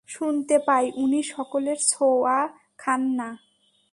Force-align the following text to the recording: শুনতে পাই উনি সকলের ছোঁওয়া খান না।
শুনতে 0.09 0.55
পাই 0.59 0.85
উনি 0.95 1.19
সকলের 1.23 1.79
ছোঁওয়া 1.89 2.37
খান 2.77 3.01
না। 3.11 3.29